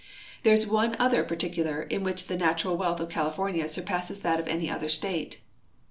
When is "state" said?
4.89-5.41